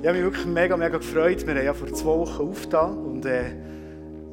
[0.00, 1.46] Ich habe mich wirklich mega, mega gefreut.
[1.46, 3.50] Wir haben ja vor zwei Wochen aufgetan und äh,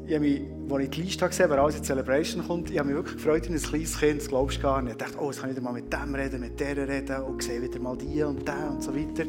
[0.05, 2.71] ich habe mich, als ich die Liste gesehen habe, wer alles in die Celebration kommt,
[2.71, 4.93] ich habe mich wirklich gefreut wie ein kleines Kind, das glaubst du gar nicht.
[4.93, 7.43] Ich dachte, oh, jetzt kann ich wieder mal mit dem reden, mit der reden und
[7.43, 9.25] sehe wieder mal die und der und so weiter.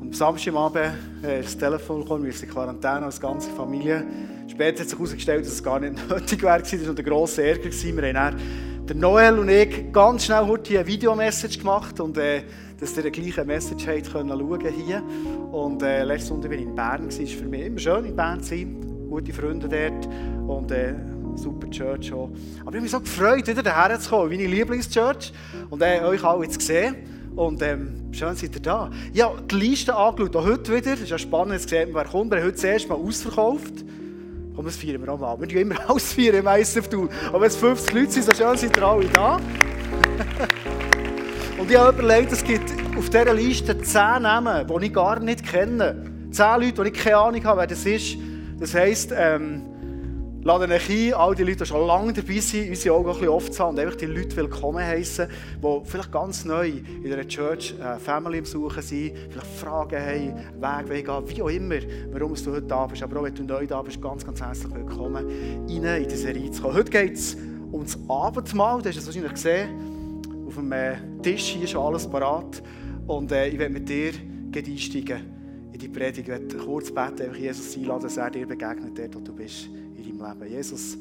[0.00, 4.06] Und am Samstagabend äh, das Telefon gekommen, wir sind in Quarantäne als ganze Familie.
[4.50, 6.58] Später hat sich herausgestellt, dass es gar nicht nötig war.
[6.58, 7.64] Das war ein grosser Ärger.
[7.70, 8.38] Wir haben
[8.88, 12.42] der Noel und ich ganz schnell heute eine Videomessage gemacht und äh,
[12.80, 15.02] dass ihr die gleiche Message habt können schauen hier.
[15.52, 17.08] Und äh, letzten Sonntag war ich in Bern.
[17.08, 19.06] Es war für mich immer schön, in Bern zu sein.
[19.10, 20.08] Gute Freunde dort
[20.48, 20.94] und äh,
[21.34, 22.30] super Church auch.
[22.60, 25.32] Aber ich habe mich so gefreut, wieder daher zu kommen, meine Lieblingschurch
[25.68, 26.96] und äh, euch alle zu sehen.
[27.36, 28.90] Und ähm, schön seid ihr da.
[29.12, 30.94] Ja, die Liste angeschaut, auch heute wieder.
[30.94, 32.30] Es ist ja spannend zu sehen, wer kommt.
[32.30, 33.84] Wir haben heute das erste Mal ausverkauft.
[34.58, 35.38] Komm, das feiern wir auch mal.
[35.38, 36.88] Wir tun immer ausfeiern im ISF.
[37.28, 39.36] Aber wenn es 50 Leute sind, so schön seid ihr alle da.
[41.58, 45.46] Und ich habe überlegt, es gibt auf dieser Liste 10 Namen, die ich gar nicht
[45.46, 46.04] kenne.
[46.32, 48.16] 10 Leute, die ich keine Ahnung habe, wer das ist.
[48.58, 49.62] Das heisst, ähm,
[50.48, 53.28] laden euch ein, all die Leute, die schon lange dabei sind, unsere Augen ein bisschen
[53.28, 55.28] oft zu haben und einfach die Leute willkommen heißen,
[55.62, 56.72] die vielleicht ganz neu
[57.04, 61.50] in einer Church äh, Family im Suchen sind, vielleicht Fragen haben, Weg gehen, wie auch
[61.50, 61.76] immer,
[62.12, 63.02] warum du heute da bist.
[63.02, 66.50] Aber auch wenn du neu da bist, ganz, ganz herzlich willkommen, rein in diese Serie
[66.50, 66.76] zu kommen.
[66.76, 67.36] Heute geht es
[67.70, 69.68] um das Abendmahl, du hast es wahrscheinlich gesehen
[70.46, 72.62] auf dem äh, Tisch hier schon alles parat.
[73.06, 74.12] Und äh, ich werde mit dir
[74.56, 75.20] einsteigen
[75.72, 76.20] in die Predigt.
[76.20, 79.68] Ich werde kurz beten, einfach Jesus einladen, dass er dir begegnet, dort, wo du bist
[80.18, 80.52] in deinem Leben.
[80.52, 80.98] Jesus,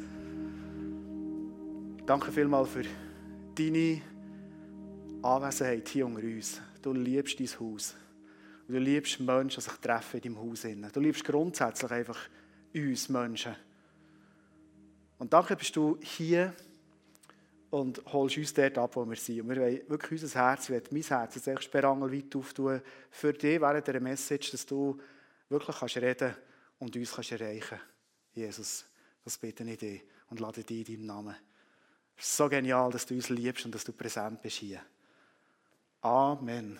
[2.05, 2.83] danke vielmals für
[3.55, 4.01] deine
[5.23, 6.61] Anwesenheit hier unter uns.
[6.81, 7.95] Du liebst dein Haus.
[8.67, 10.61] Du liebst Menschen, die sich treffen in deinem Haus.
[10.93, 12.19] Du liebst grundsätzlich einfach
[12.73, 13.55] uns Menschen.
[15.17, 16.53] Und danke bist du hier
[17.69, 19.41] und holst uns dort ab, wo wir sind.
[19.41, 23.59] Und wir wollen wirklich unser Herz, ich mein Herz jetzt echt sperrangelweit auftun für dich
[23.59, 24.97] während dieser Message, dass du
[25.49, 26.35] wirklich kannst reden
[26.79, 27.79] und uns kannst erreichen
[28.33, 28.85] Jesus,
[29.27, 31.35] das bitte ich dich und lade dich in deinem Namen.
[32.15, 34.81] Es ist so genial, dass du uns liebst und dass du präsent bist hier.
[35.99, 36.79] Amen.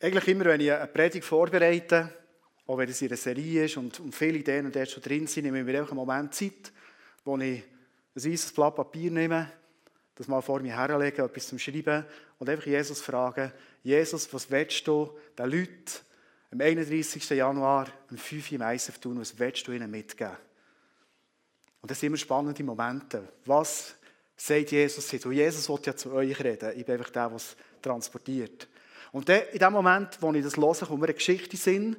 [0.00, 2.10] Eigentlich immer, wenn ich eine Predigt vorbereite,
[2.66, 5.44] auch wenn es in einer Serie ist und, viele Ideen und dort schon drin sind,
[5.44, 6.72] nehme ich mir einfach einen Moment Zeit,
[7.22, 7.64] wo ich ein
[8.14, 9.52] weißes Blatt Papier nehme,
[10.14, 12.06] das mal vor mir herlege, etwas zum Schreiben
[12.38, 13.52] und einfach Jesus fragen,
[13.82, 16.07] Jesus, was willst du den Leuten
[16.50, 17.28] am 31.
[17.30, 20.36] Januar um 5 Uhr im ISF tun, was willst du ihnen mitgeben?
[21.80, 23.22] Und das sind immer spannende Momente.
[23.44, 23.94] Was
[24.36, 25.26] sagt Jesus jetzt?
[25.26, 26.72] Und Jesus will ja zu euch reden.
[26.76, 28.68] Ich bin einfach der, der es transportiert.
[29.12, 31.96] Und in dem Moment, wo ich das höre, kommt mir eine Geschichte in.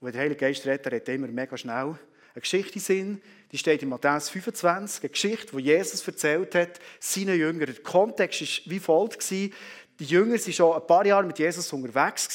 [0.00, 1.98] Und der Heilige Geist redet, redet er immer mega schnell
[2.34, 7.38] eine Geschichte sind, die steht in Matthäus 25, eine Geschichte, die Jesus erzählt hat, seinen
[7.38, 7.66] Jüngern.
[7.66, 9.30] Der Kontext war wie folgt.
[9.30, 9.50] Die
[9.98, 12.28] Jünger waren schon ein paar Jahre mit Jesus unterwegs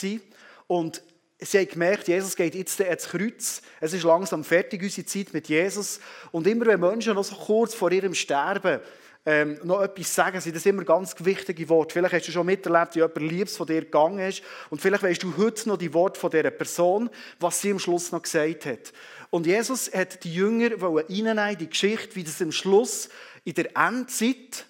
[0.67, 1.01] und
[1.39, 3.61] sie haben gemerkt, Jesus geht jetzt ins Kreuz.
[3.81, 5.99] Es ist langsam fertig, unsere Zeit mit Jesus.
[6.31, 8.79] Und immer wenn Menschen noch so kurz vor ihrem Sterben
[9.27, 11.93] ähm, noch etwas sagen, sind das immer ganz wichtige Worte.
[11.93, 14.43] Vielleicht hast du schon miterlebt, wie jemand Liebes von dir gegangen ist.
[14.69, 17.09] Und vielleicht weißt du heute noch die Worte von dieser Person,
[17.39, 18.93] was sie am Schluss noch gesagt hat.
[19.31, 23.09] Und Jesus hat die Jünger reinnehmen in die Geschichte, wie das am Schluss
[23.43, 24.65] in der Endzeit,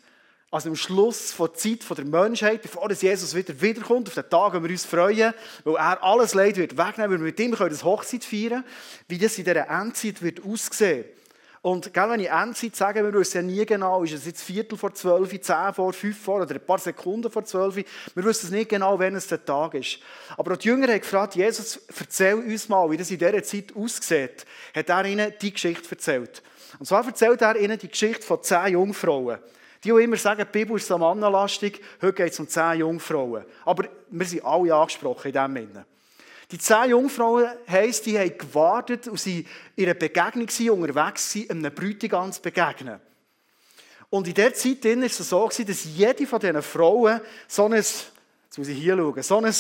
[0.56, 4.64] also am Schluss der Zeit der Menschheit, bevor Jesus wieder wiederkommt, auf den Tag, wo
[4.64, 5.34] wir uns freuen,
[5.66, 8.64] weil er alles Leid wird wegnehmen, weil wir mit ihm das Hochzeit feiern
[9.10, 11.04] wie das in dieser Endzeit wird aussehen.
[11.62, 14.78] Und gell, wenn ich Endzeit sage, wir wissen ja nie genau, ist es jetzt Viertel
[14.78, 17.76] vor zwölf, zehn vor, fünf vor oder ein paar Sekunden vor zwölf.
[17.76, 20.00] Wir wissen es nicht genau, wann es der Tag ist.
[20.38, 24.46] Aber die Jünger haben gefragt, Jesus, erzähl uns mal, wie das in dieser Zeit aussieht.
[24.74, 26.42] Hat er ihnen die Geschichte erzählt.
[26.80, 29.40] Und zwar erzählt er ihnen die Geschichte von zehn Jungfrauen.
[29.86, 33.46] Die, die immer sagen, die Bibel ist so mannenlastig, heute geht es um zehn Jungfrauen.
[33.66, 35.86] Aber wir sind alle angesprochen in diesem Sinne.
[36.50, 41.52] Die zehn Jungfrauen heisst, die haben gewartet und sie in einer Begegnung waren, unterwegs waren,
[41.52, 43.00] einem Bräutigam zu begegnen.
[44.10, 48.12] Und in dieser Zeit war es so, dass jede von diesen Frauen so ein, jetzt
[48.58, 49.54] muss ich hier schauen, so ein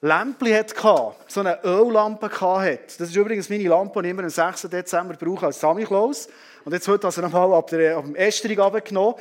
[0.00, 2.80] Lämpchen hatte, so eine Öllampe hatte.
[2.98, 4.62] Das ist übrigens meine Lampe, die ich immer am 6.
[4.62, 6.28] Dezember brauche als Sammy Klaus.
[6.66, 9.14] Und jetzt heute also nochmal ab, der, ab dem Esterung abgenommen.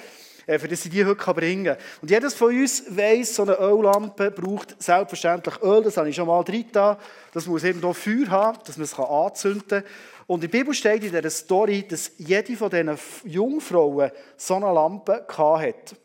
[0.48, 1.78] Äh, für das ich die heute bringen kann.
[2.02, 6.26] Und jedes von uns weiss, so eine Öllampe braucht selbstverständlich Öl, das habe ich schon
[6.26, 6.98] mal drin da.
[7.34, 9.84] Das muss eben hier Feuer haben, dass man es anzünden kann.
[10.26, 14.74] Und in der Bibel steht in dieser Story, dass jede von diesen Jungfrauen so eine
[14.74, 15.96] Lampe hatte.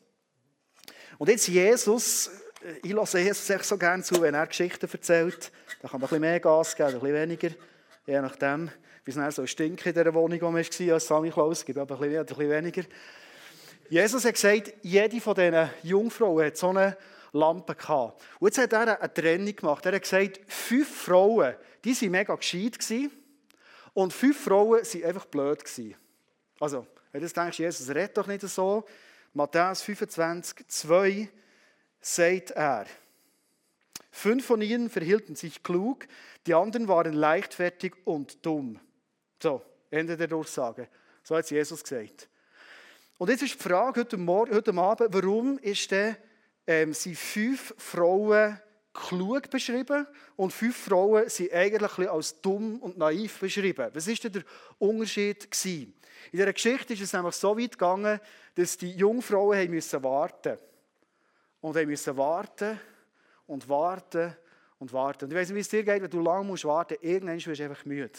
[1.17, 2.31] Und jetzt Jesus,
[2.63, 5.51] äh, ich lasse Jesus so gerne zu, wenn er Geschichten erzählt.
[5.81, 7.49] Da kann man ein bisschen mehr Gas geben, ein bisschen weniger,
[8.07, 8.71] je nachdem,
[9.17, 11.59] wie es so stinkt in dieser Wohnung, wo man war als Sammy Klaus.
[11.59, 12.83] Es gibt aber ein bisschen weniger.
[13.89, 16.97] Jesus hat gesagt, jede von diesen Jungfrauen hat so eine
[17.33, 18.23] Lampen gehabt.
[18.39, 19.85] Und jetzt hat er eine Trennung gemacht.
[19.87, 21.55] Er hat gesagt, fünf Frauen,
[21.85, 22.79] die waren mega gescheit
[23.93, 25.63] und fünf Frauen waren einfach blöd.
[26.61, 28.85] Also, wenn du denkst, Jesus redet doch nicht so.
[29.33, 31.29] Matthäus 25, 2
[32.01, 32.87] sagt er,
[34.11, 36.07] fünf von ihnen verhielten sich klug,
[36.47, 38.81] die anderen waren leichtfertig und dumm.
[39.43, 40.89] So, Ende der Durchsage.
[41.23, 42.29] So hat Jesus gesagt.
[43.17, 46.17] Und jetzt ist die Frage heute, Morgen, heute Abend, warum ist denn,
[46.67, 48.61] ähm, sind fünf Frauen
[48.93, 50.07] klug beschrieben
[50.37, 53.91] und fünf Frauen sind eigentlich als dumm und naiv beschrieben.
[53.95, 54.43] Was ist denn der
[54.79, 55.95] Unterschied gewesen?
[56.33, 58.21] In dieser Geschichte ist es nämlich so weit gegangen,
[58.55, 60.59] dass die Jungfrauen haben müssen warten
[61.63, 62.79] und haben müssen warten
[63.47, 64.37] und warten
[64.79, 65.25] und warten.
[65.25, 67.59] Und ich weiß nicht, wie es dir geht, wenn du lange musst warten irgendwann wirst
[67.59, 68.11] du einfach müde.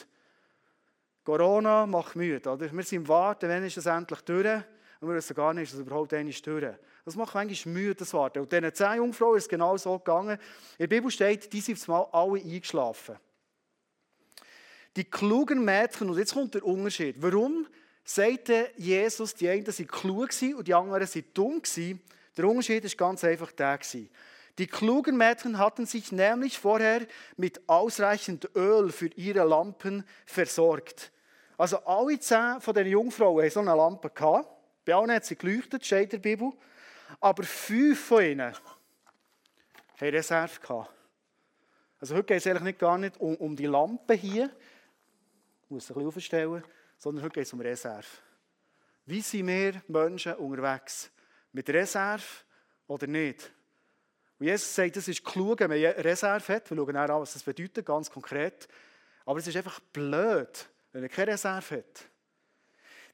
[1.23, 2.49] Corona macht müde.
[2.49, 2.71] Oder?
[2.71, 4.63] Wir sind im Warten, wann ist es endlich durch?
[4.99, 6.75] Und wir wissen gar nicht, ist es überhaupt einmal durch.
[7.05, 8.39] Das macht manchmal müde, das Warten.
[8.39, 10.37] Und diesen zehn Jungfrauen ist es genau so gegangen.
[10.77, 13.17] In der Bibel steht, die sind mal alle eingeschlafen.
[14.95, 17.15] Die klugen Mädchen, und jetzt kommt der Unterschied.
[17.19, 17.65] Warum
[18.03, 21.61] sagte Jesus, die einen sind klug und die anderen sind dumm
[22.37, 23.79] Der Unterschied ist ganz einfach der
[24.57, 27.07] Die klugen Mädchen hatten sich nämlich vorher
[27.37, 31.11] mit ausreichend Öl für ihre Lampen versorgt.
[31.57, 34.11] Also alle zehn von den Jungfrauen hatten so eine Lampe.
[34.85, 36.51] Bei allen hat sie geleuchtet, steht in der Bibel.
[37.19, 40.87] Aber fünf von ihnen haben Reserve.
[41.99, 44.49] Also heute geht es eigentlich nicht gar nicht um, um die Lampe hier,
[45.63, 46.63] ich muss ein bisschen aufstellen,
[46.97, 48.07] sondern heute geht es um Reserve.
[49.05, 51.11] Wie sind wir Menschen unterwegs?
[51.51, 52.23] Mit Reserve
[52.87, 53.51] oder nicht?
[54.41, 56.71] Und Jesus sagt, es ist klug, wenn man Reserve hat.
[56.71, 58.67] Wir schauen auch an, was das bedeutet, ganz konkret.
[59.23, 62.05] Aber es ist einfach blöd, wenn man keine Reserve hat.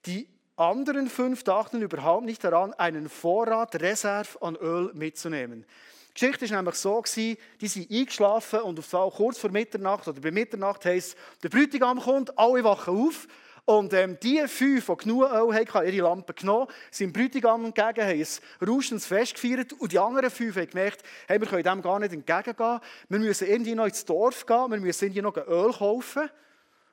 [0.05, 5.65] Die anderen fünf dachten überhaupt nicht daran, einen Vorrat Reserve an Öl mitzunehmen.
[6.11, 7.37] Die Geschichte war nämlich so, die
[7.67, 12.63] sind eingeschlafen und auf kurz vor Mitternacht oder bei Mitternacht heisst der Bräutigam kommt, alle
[12.63, 13.27] wachen auf
[13.67, 18.21] und ähm, die fünf, die genug Öl hatten, ihre Lampen genommen, sind Bräutigam entgegen, haben
[18.61, 21.99] ein rauschendes Fest gefeiert und die anderen fünf haben gemerkt, hey, wir können dem gar
[21.99, 22.79] nicht entgegengehen,
[23.09, 26.29] wir müssen irgendwie noch ins Dorf gehen, wir müssen irgendwie noch Öl kaufen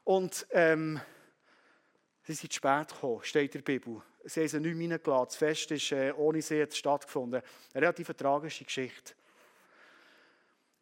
[0.03, 1.00] und ähm,
[2.26, 4.03] Sie sind zu spät gekommen, steht in der Bibel.
[4.25, 5.27] Sie haben sie nicht mehr reingelassen.
[5.27, 7.43] Das Fest ist äh, ohne sie stattgefunden.
[7.73, 9.12] Eine relativ tragische Geschichte.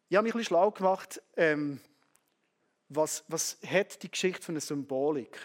[0.09, 1.81] Ich habe mich ein bisschen schlau gemacht, ähm,
[2.87, 5.37] was, was hat die Geschichte für eine Symbolik?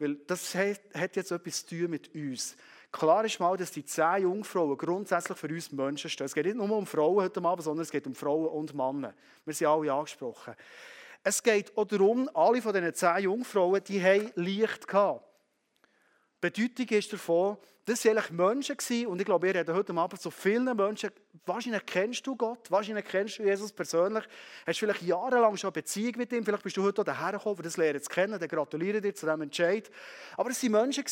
[0.00, 2.56] Weil das hat, jetzt etwas zu tun mit uns.
[2.90, 6.24] Klar ist mal, dass die zehn Jungfrauen grundsätzlich für uns Menschen stehen.
[6.24, 9.14] Es geht nicht nur um Frauen heute Abend, sondern es geht um Frauen und Männer.
[9.44, 10.54] Wir sind alle angesprochen.
[11.22, 15.22] Es geht auch darum, alle von diesen zehn Jungfrauen, die haben Licht gehabt.
[16.42, 17.58] Die Bedeutung ist davon,
[17.90, 21.10] das waren eigentlich Menschen und ich glaube, ihr redet heute Abend so vielen Menschen.
[21.44, 24.22] Wahrscheinlich kennst du Gott, wahrscheinlich kennst du Jesus persönlich,
[24.64, 27.62] hast vielleicht jahrelang schon eine Beziehung mit ihm, vielleicht bist du heute hierher gekommen, um
[27.64, 29.90] das Lernen zu kennen, dann gratuliere dir zu diesem Entscheid.
[30.36, 31.04] Aber es waren Menschen,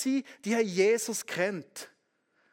[0.44, 1.90] die haben Jesus kennt.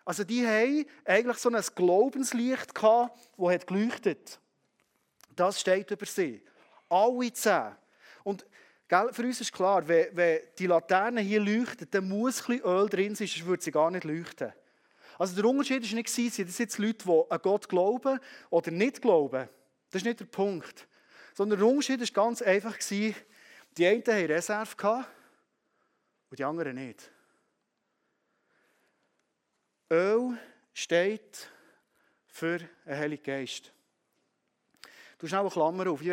[0.04, 4.39] Also die haben eigentlich so ein Glaubenslicht gehabt, das geleuchtet
[5.36, 6.42] Das steht über sie.
[6.89, 7.75] Alle zehn.
[8.24, 8.44] Und
[8.88, 12.72] gell, für uns ist klar, wenn, wenn die Laterne hier leuchtet, dann muss ein bisschen
[12.72, 14.54] Öl drin sein, sonst würde sie gar nicht leuchten.
[15.18, 19.02] Also der Unterschied war nicht, sind das jetzt Leute, die an Gott glauben oder nicht
[19.02, 19.48] glauben.
[19.89, 20.88] Das ist nicht der Punkt.
[21.34, 23.15] Sondern der Unterschied war ganz einfach, die
[23.80, 25.06] einen hatten Reserve
[26.30, 27.10] und die anderen nicht.
[29.89, 30.38] Öl
[30.74, 31.50] steht
[32.27, 33.72] für einen Heiligen Geist.
[35.18, 36.01] Du schnell eine Klammer auf.
[36.01, 36.12] Ich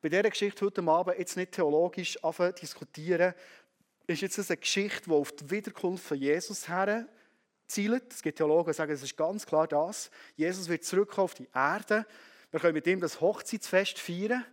[0.00, 2.18] bei dieser Geschichte heute Abend jetzt nicht theologisch
[2.60, 3.34] diskutieren,
[4.06, 7.06] ist jetzt eine Geschichte, die auf die Wiederkunft von Jesus her
[7.66, 8.12] zielt.
[8.12, 10.10] Es gibt Theologen, die sagen, es ist ganz klar das.
[10.36, 12.06] Jesus wird zurückkommen auf die Erde.
[12.50, 14.44] Wir können mit ihm das Hochzeitsfest feiern.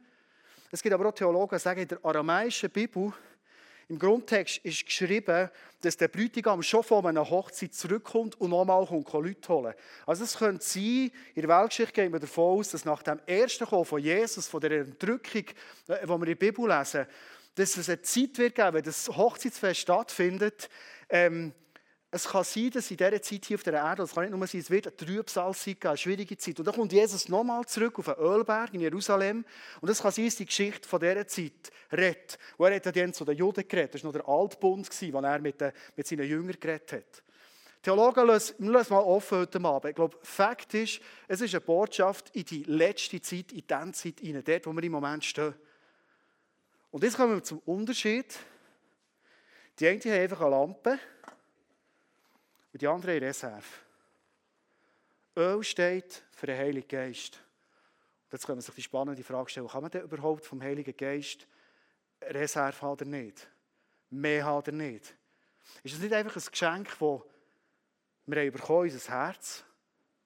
[0.70, 3.14] Es gibt aber auch Theologen, die sagen, in der aramäischen Bibel
[3.90, 5.50] im Grundtext ist geschrieben,
[5.82, 9.74] dass der Bräutigam schon von einer Hochzeit zurückkommt und nochmal Leute holen.
[10.06, 13.66] Also es könnte sein, in der Weltgeschichte gehen wir davon aus, dass nach dem ersten
[13.66, 15.46] Kommen von Jesus, von der Entrückung,
[15.88, 17.06] die äh, wir in der Bibel lesen,
[17.56, 20.70] dass es eine Zeit wird geben, wenn das Hochzeitsfest stattfindet,
[21.10, 21.54] ähm,
[22.10, 24.48] es kann sein, dass in dieser Zeit hier auf der Erde, das kann nicht nur
[24.48, 26.58] sein, es wird eine Trübsalzeit geben, eine schwierige Zeit.
[26.58, 29.44] Und dann kommt Jesus nochmal zurück auf den Ölberg in Jerusalem.
[29.82, 32.40] Und es kann sein, dass die Geschichte von dieser Zeit redet.
[32.56, 33.96] Und er hat dann zu den Juden geredet.
[33.96, 37.24] Das war noch der Altbund, den er mit, den, mit seinen Jüngern geredet hat.
[37.84, 39.90] Theologen lassen, lassen mal offen heute Abend.
[39.90, 44.20] Ich glaube, Fakt ist, es ist eine Botschaft in die letzte Zeit, in die Zeit
[44.22, 45.54] hinein, dort, wo wir im Moment stehen.
[46.90, 48.34] Und jetzt kommen wir zum Unterschied.
[49.80, 51.00] Die einen haben einfach eine Lampe
[52.78, 53.66] und die andere in Reserve.
[55.36, 57.38] Öl steht für den Heiligen Geist.
[58.26, 60.96] Und jetzt können wir sich die spannende Frage stellen, kann man denn überhaupt vom Heiligen
[60.96, 61.48] Geist
[62.22, 63.48] Reserve haben oder nicht?
[64.12, 65.16] Mehr haben oder nicht?
[65.82, 67.22] Ist das nicht einfach ein Geschenk, das
[68.28, 69.64] wir haben bekommen, unser Herz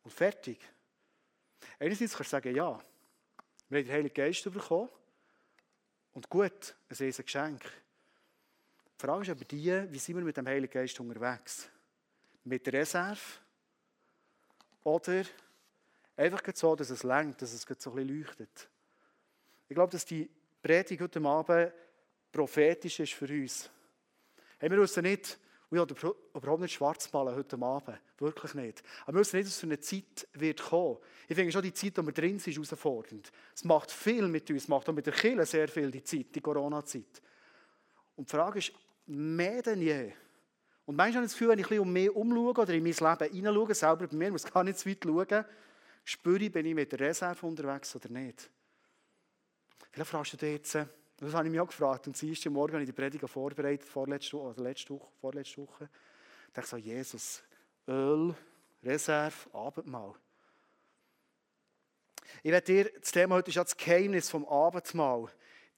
[0.03, 0.59] und fertig?
[1.79, 2.81] Einerseits kannst du sagen, ja,
[3.69, 4.89] wir haben den Heiligen Geist bekommen
[6.11, 7.63] und gut, ein riesiges Geschenk.
[7.63, 11.71] Die Frage ist aber die, wie sind wir mit dem Heiligen Geist unterwegs?
[12.43, 13.19] Mit Reserve
[14.83, 15.23] oder
[16.15, 18.69] einfach so, dass es längt, dass es so ein bisschen leuchtet?
[19.67, 20.29] Ich glaube, dass die
[20.61, 21.71] Predigt heute Abend
[22.31, 23.69] prophetisch ist für uns.
[24.59, 27.97] Hey, wir wissen nicht, ich will überhaupt nicht schwarz malen heute Abend.
[28.17, 28.83] Wirklich nicht.
[29.03, 30.97] Aber wir wissen nicht, was für eine Zeit wird kommen.
[31.27, 33.31] Ich finde schon, die Zeit, in der wir drin sind, ist herausfordernd.
[33.55, 36.27] Es macht viel mit uns, es macht auch mit der Kirche sehr viel, die Zeit,
[36.35, 37.21] die Corona-Zeit.
[38.17, 38.73] Und die Frage ist,
[39.07, 40.11] mehr denn je.
[40.91, 42.83] Und manchmal habe ich das Gefühl, wenn ich ein bisschen um mich umschaue oder in
[42.83, 45.45] mein Leben hineinschaue, selber bei mir, muss gar nicht zu weit schauen,
[46.03, 48.49] spüre ich, bin ich mit der Reserve unterwegs oder nicht.
[49.89, 52.07] Vielleicht fragst du dich jetzt, das habe ich mich auch gefragt.
[52.07, 55.61] Und sie ist Morgen habe ich die Predigt vorbereitet, vorletzte Woche, oder letzte Woche, vorletzte
[55.61, 55.89] Woche.
[56.47, 57.41] Ich dachte so, Jesus,
[57.87, 58.35] Öl,
[58.83, 60.13] Reserve, Abendmahl.
[62.43, 65.29] Ich werde dir, das Thema heute ist ja das Geheimnis vom Abendmahl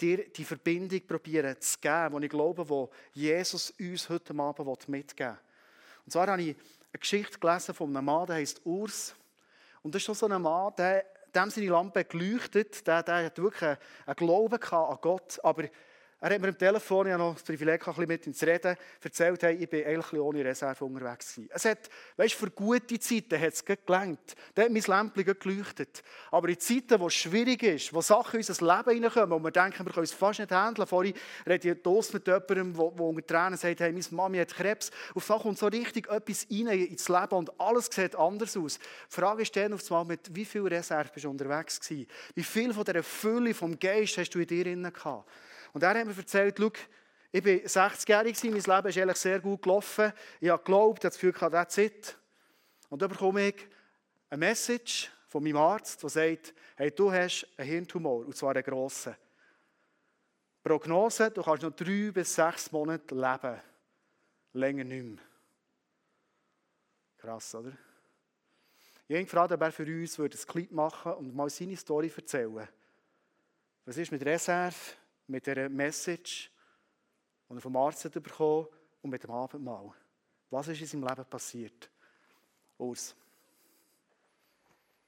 [0.04, 5.32] dir die Verbindung probieren zu geben, die ich glaube, wo Jesus uns heute Abend mitgeben
[5.32, 5.40] will.
[6.06, 9.16] Und zwar habe ich eine Geschichte gelesen von einem Mann, der heißt Urs.
[9.82, 13.78] Und das ist so ein Mann, der, dem seine Lampe geleuchtet, der, der hat wirklich
[14.06, 15.64] einen Glauben an Gott, aber
[16.24, 18.78] er hat mir am Telefon, ich noch das Privileg, ein bisschen mit ihm zu reden,
[19.02, 21.50] erzählt, hey, ich bin eigentlich ohne Reserve unterwegs gewesen.
[21.54, 24.34] Es hat, weißt, für gute Zeiten hat es gelangt.
[24.56, 26.02] Da hat mein Lämpchen geleuchtet.
[26.32, 29.52] Aber in Zeiten, wo es schwierig ist, wo Sachen in unser Leben hineinkommen, wo wir
[29.52, 30.88] denken, wir können es fast nicht handeln.
[30.88, 31.14] Vorhin
[31.46, 34.92] rede ich Toast mit jemandem, der unter Tränen sagt, hey, meine Mami hat Krebs.
[35.14, 38.80] Auf einmal kommt so richtig etwas rein ins Leben und alles sieht anders aus.
[38.80, 42.08] Die Frage ist dann auf einmal, mit wie viel Reserve bist du unterwegs gewesen?
[42.34, 45.28] Wie viel von dieser Fülle vom Geist hast du in dir drin gehabt?
[45.74, 46.72] Und er hat mir erzählt, schau,
[47.32, 50.14] ich war 60-jährig, mein Leben ist eigentlich sehr gut gelaufen.
[50.40, 52.16] Ich habe geglaubt, ich habe das Gefühl, that's it.
[52.90, 53.68] Und dann bekomme ich
[54.30, 58.64] eine Message von meinem Arzt, der sagt, hey, du hast einen Hirntumor, und zwar einen
[58.64, 59.16] grossen.
[60.64, 63.60] Prognose, du kannst noch drei bis sechs Monate leben.
[64.54, 65.18] Länger nicht mehr.
[67.18, 67.74] Krass, oder?
[69.08, 72.68] Ich habe gefragt, ob er für uns ein Clip machen und mal seine Story erzählen
[73.86, 74.76] Was ist mit Reserve?
[75.34, 76.52] Mit dieser Message,
[77.50, 78.68] die er vom Arzt hat bekommen
[79.02, 79.90] und mit dem Abendmahl.
[80.52, 81.90] Was ist in seinem Leben passiert?
[82.78, 83.16] Urs.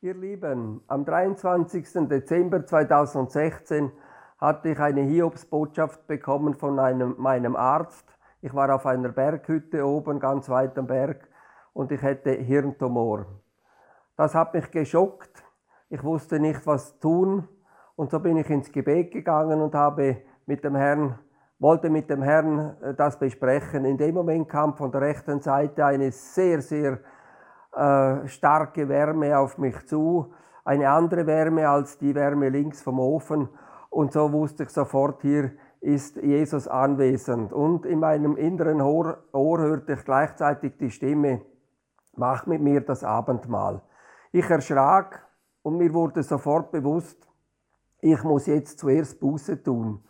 [0.02, 2.08] Ihr Lieben, am 23.
[2.10, 3.92] Dezember 2016
[4.40, 8.06] hatte ich eine Hiobsbotschaft bekommen von einem, meinem Arzt.
[8.42, 11.30] Ich war auf einer Berghütte oben, ganz weit am Berg,
[11.74, 13.28] und ich hätte Hirntumor.
[14.18, 15.44] Das hat mich geschockt.
[15.90, 17.48] Ich wusste nicht, was tun.
[17.96, 21.18] Und so bin ich ins Gebet gegangen und habe mit dem Herrn,
[21.60, 23.86] wollte mit dem Herrn äh, das besprechen.
[23.86, 27.00] In dem Moment kam von der rechten Seite eine sehr, sehr
[27.74, 30.34] äh, starke Wärme auf mich zu.
[30.66, 33.48] Eine andere Wärme als die Wärme links vom Ofen.
[33.90, 37.54] Und so wusste ich sofort, hier ist Jesus anwesend.
[37.54, 41.42] Und in meinem inneren Ohr, Ohr hörte ich gleichzeitig die Stimme,
[42.16, 43.82] mach mit mir das Abendmahl.
[44.32, 45.26] Ich erschrak
[45.62, 47.26] und mir wurde sofort bewusst,
[48.06, 50.04] ich muss jetzt zuerst Buße tun.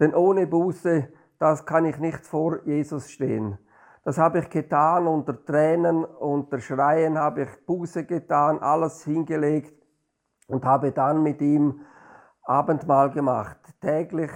[0.00, 3.58] Denn ohne Buße, das kann ich nicht vor Jesus stehen.
[4.04, 9.74] Das habe ich getan, unter Tränen, unter Schreien habe ich Buße getan, alles hingelegt
[10.48, 11.82] und habe dann mit ihm
[12.42, 13.58] Abendmahl gemacht.
[13.82, 14.30] Täglich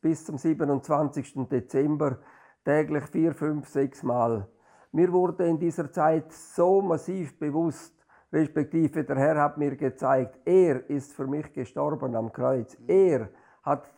[0.00, 1.48] bis zum 27.
[1.50, 2.18] Dezember,
[2.64, 4.46] täglich vier, fünf, sechs Mal.
[4.92, 7.99] Mir wurde in dieser Zeit so massiv bewusst,
[8.32, 12.76] respektive der Herr hat mir gezeigt, er ist für mich gestorben am Kreuz.
[12.86, 13.28] Er
[13.62, 13.90] hat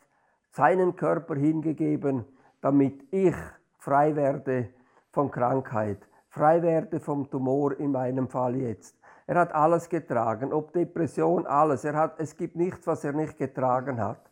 [0.51, 2.25] seinen Körper hingegeben,
[2.61, 3.35] damit ich
[3.79, 4.69] frei werde
[5.11, 5.99] von Krankheit,
[6.29, 8.97] frei werde vom Tumor in meinem Fall jetzt.
[9.27, 11.85] Er hat alles getragen, ob Depression, alles.
[11.85, 14.31] Er hat, es gibt nichts, was er nicht getragen hat.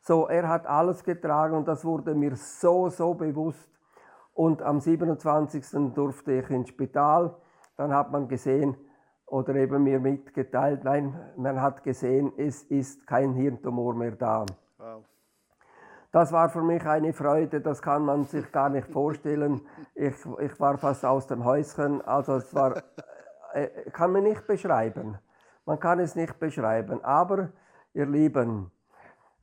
[0.00, 3.70] So, er hat alles getragen und das wurde mir so, so bewusst.
[4.34, 5.94] Und am 27.
[5.94, 7.34] durfte ich ins Spital.
[7.76, 8.76] Dann hat man gesehen,
[9.26, 14.46] oder eben mir mitgeteilt, nein, man hat gesehen, es ist kein Hirntumor mehr da.
[14.78, 15.04] Wow.
[16.12, 19.60] Das war für mich eine Freude, das kann man sich gar nicht vorstellen.
[19.94, 22.82] Ich, ich war fast aus dem Häuschen, also es war,
[23.52, 25.18] äh, kann man nicht beschreiben.
[25.66, 27.50] Man kann es nicht beschreiben, aber
[27.92, 28.70] ihr Lieben,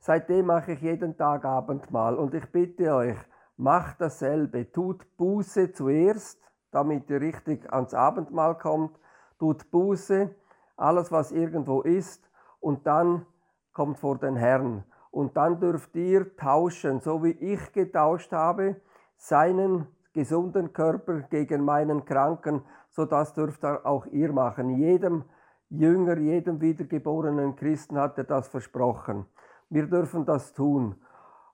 [0.00, 3.18] seitdem mache ich jeden Tag Abendmahl und ich bitte euch,
[3.56, 8.98] macht dasselbe, tut Buße zuerst, damit ihr richtig ans Abendmahl kommt
[9.38, 10.34] tut Buße
[10.76, 12.28] alles was irgendwo ist,
[12.60, 13.26] und dann
[13.72, 14.84] kommt vor den Herrn.
[15.10, 18.80] Und dann dürft ihr tauschen, so wie ich getauscht habe,
[19.16, 24.70] seinen gesunden Körper gegen meinen kranken, so das dürft auch ihr machen.
[24.78, 25.24] Jedem
[25.68, 29.26] Jünger, jedem wiedergeborenen Christen hat er das versprochen.
[29.68, 30.96] Wir dürfen das tun.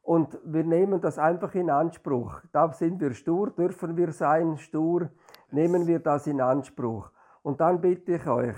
[0.02, 2.40] Und wir nehmen das einfach in Anspruch.
[2.52, 5.10] Da sind wir stur, dürfen wir sein, stur,
[5.50, 7.10] nehmen wir das in Anspruch.
[7.42, 8.56] Und dann bitte ich euch,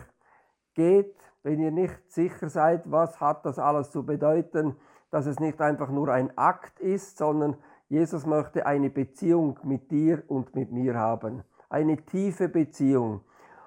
[0.74, 4.76] geht, wenn ihr nicht sicher seid, was hat das alles zu bedeuten,
[5.10, 7.56] dass es nicht einfach nur ein Akt ist, sondern
[7.88, 11.44] Jesus möchte eine Beziehung mit dir und mit mir haben.
[11.68, 13.20] Eine tiefe Beziehung.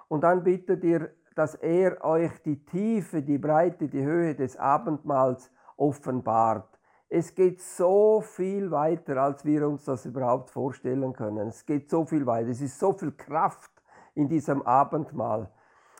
[0.07, 5.51] Und dann bittet ihr, dass er euch die Tiefe, die Breite, die Höhe des Abendmahls
[5.77, 6.79] offenbart.
[7.09, 11.49] Es geht so viel weiter, als wir uns das überhaupt vorstellen können.
[11.49, 12.49] Es geht so viel weiter.
[12.49, 13.74] Es ist so viel Kraft
[14.15, 15.49] in diesem Abendmahl.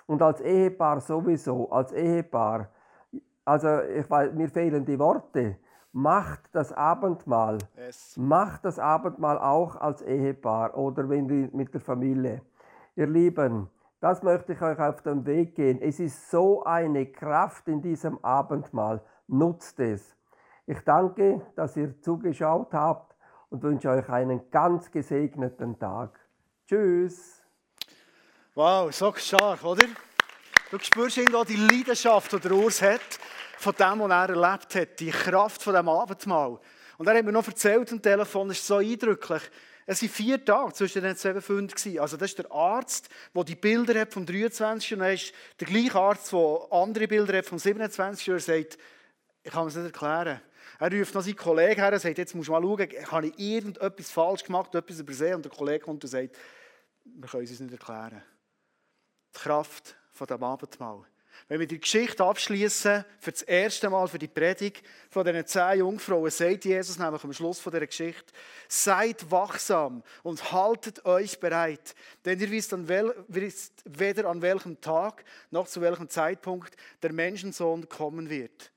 [0.08, 2.70] Und als Ehepaar sowieso, als Ehepaar,
[3.44, 5.58] also ich weiß, mir fehlen die Worte.
[5.92, 7.58] Macht das Abendmahl.
[7.78, 8.18] Yes.
[8.18, 12.42] Macht das Abendmahl auch als Ehepaar oder wenn wir mit der Familie.
[12.96, 13.70] Ihr Lieben,
[14.02, 15.82] das möchte ich euch auf den Weg gehen.
[15.82, 19.02] Es ist so eine Kraft in diesem Abendmahl.
[19.28, 20.16] Nutzt es.
[20.66, 23.16] Ich danke, dass ihr zugeschaut habt
[23.50, 26.20] und wünsche euch einen ganz gesegneten Tag.
[26.68, 27.45] Tschüss.
[28.58, 29.86] Wow, so stark, oder?
[30.72, 33.20] Du spürst irgendwo die Leidenschaft, die der Urs hat
[33.58, 36.58] von dem, was er erlebt hat, die Kraft von dem Abendmahl.
[36.98, 39.42] Und er hat mir noch erzählt am Telefon, das ist so eindrücklich.
[39.86, 42.00] Es waren vier Tage zwischen den zwei Funden.
[42.00, 44.94] Also das ist der Arzt, der die Bilder hat vom 23.
[44.94, 48.30] Und dann ist der gleiche Arzt, der andere Bilder hat vom 27.
[48.30, 48.78] Und er sagt,
[49.44, 50.40] ich kann es nicht erklären.
[50.80, 53.38] Er ruft noch seinen Kollegen her und sagt, jetzt musst du mal schauen, habe ich
[53.38, 55.36] irgendetwas falsch gemacht, etwas übersehen?
[55.36, 56.38] Und der Kollege kommt und sagt,
[57.04, 58.24] wir können es uns nicht erklären.
[59.36, 61.06] Die Kraft von dem Abendmahl.
[61.48, 65.80] Wenn wir die Geschichte abschließen, für das erste Mal für die Predigt von diesen zehn
[65.80, 68.34] Jungfrauen, sagt Jesus nämlich am Schluss von dieser Geschichte:
[68.68, 74.82] Seid wachsam und haltet euch bereit, denn ihr wisst, an wel, wisst weder an welchem
[74.82, 78.72] Tag noch zu welchem Zeitpunkt der Menschensohn kommen wird.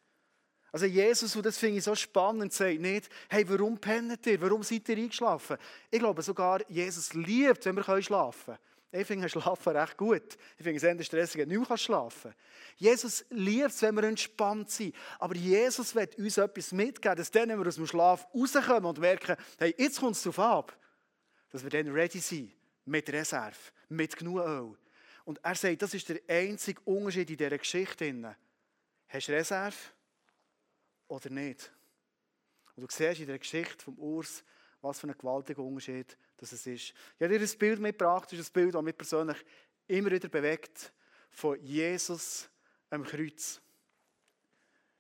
[0.71, 4.63] Also Jesus, und das finde ich so spannend, sagt nicht, hey, warum pennt ihr, warum
[4.63, 5.57] seid ihr eingeschlafen?
[5.91, 8.59] Ich glaube sogar, Jesus liebt, wenn wir schlafen können.
[8.91, 10.39] Ich finde Schlafen recht gut.
[10.57, 12.35] Ich finde es eher stressig, wenn du nicht schlafen
[12.77, 14.95] Jesus liebt es, wenn wir entspannt sind.
[15.19, 18.99] Aber Jesus will uns etwas mitgeben, dass dann, wenn wir aus dem Schlaf rauskommen und
[18.99, 20.79] merken, hey, jetzt kommt es darauf ab,
[21.51, 22.53] dass wir dann ready sind,
[22.87, 23.57] mit Reserve,
[23.89, 24.77] mit genug Öl.
[25.25, 28.37] Und er sagt, das ist der einzige Unterschied in dieser Geschichte.
[29.09, 29.77] Hast du Reserve
[31.09, 31.71] oder nicht?
[32.77, 34.45] Und du siehst in der Geschichte vom Urs,
[34.89, 36.67] was für ein gewaltiger Unterschied das ist.
[36.67, 39.37] Ich habe dir ein Bild mitgebracht, das ist ein Bild, das mich persönlich
[39.87, 40.93] immer wieder bewegt,
[41.31, 42.49] von Jesus
[42.89, 43.61] am Kreuz.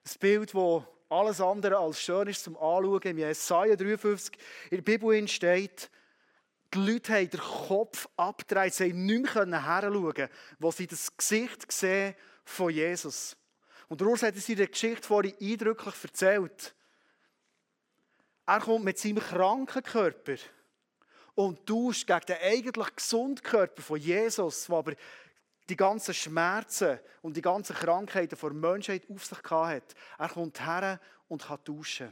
[0.04, 3.00] Ein Bild, das alles andere als schön ist zum Anschauen.
[3.02, 4.38] Im Jesaja 53
[4.70, 5.90] in der Bibel steht,
[6.74, 11.66] die Leute haben den Kopf abgedreht, sie konnten nicht mehr hinschauen, wo sie das Gesicht
[12.44, 13.36] von Jesus.
[13.88, 16.74] Und Urs hat in der Geschichte vorhin eindrücklich erzählt.
[18.48, 20.36] Er kommt mit seinem kranken Körper
[21.34, 24.94] und tauscht gegen den eigentlich gesunden Körper von Jesus, der aber
[25.68, 29.94] die ganzen Schmerzen und die ganzen Krankheiten der Menschheit auf sich hat.
[30.18, 32.10] Er kommt her und kann tauschen.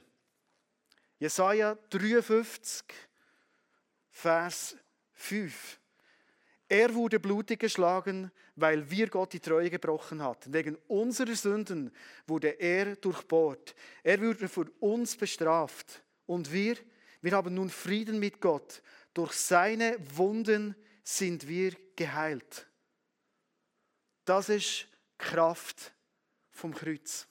[1.18, 2.84] Jesaja 53,
[4.10, 4.76] Vers
[5.14, 5.80] 5.
[6.68, 10.52] Er wurde blutig geschlagen, weil wir Gott die Treue gebrochen hatten.
[10.52, 11.90] Wegen unserer Sünden
[12.26, 13.74] wurde er durchbohrt.
[14.02, 16.02] Er wurde für uns bestraft.
[16.26, 16.76] Und wir,
[17.22, 18.82] wir haben nun Frieden mit Gott.
[19.14, 22.66] Durch seine Wunden sind wir geheilt.
[24.24, 25.94] Das ist Kraft
[26.50, 27.26] vom Kreuz.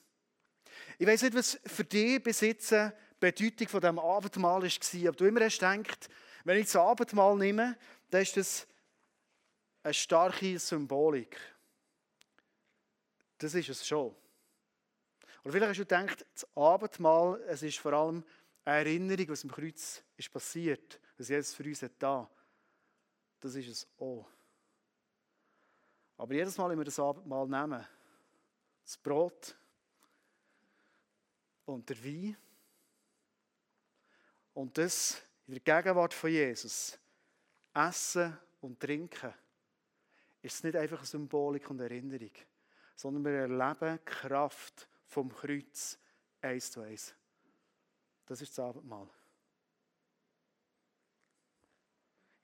[0.98, 5.08] Ich weiß nicht, was für dich besitzen Bedeutung von dem Abendmahl war.
[5.08, 6.08] Aber du immer hast gedacht,
[6.44, 7.76] wenn ich das Abendmahl nehme,
[8.10, 8.66] dann ist das
[9.82, 11.38] eine starke Symbolik.
[13.38, 14.14] Das ist es schon.
[15.44, 18.24] Oder vielleicht hast du gedacht, das Abendmahl, es ist vor allem
[18.66, 22.28] eine Erinnerung, was am Kreuz ist passiert, was Jesus für uns hat da.
[23.40, 24.26] Das ist es auch.
[26.16, 27.86] Aber jedes Mal, wenn wir das Abendmahl nehmen,
[28.82, 29.56] das Brot
[31.64, 32.36] und der Wein
[34.54, 36.98] und das in der Gegenwart von Jesus
[37.72, 39.32] essen und trinken,
[40.42, 42.32] ist es nicht einfach eine Symbolik und Erinnerung,
[42.96, 45.98] sondern wir erleben die Kraft vom Kreuz
[46.40, 47.15] eins zu eins.
[48.26, 49.08] Das ist das Abendmahl.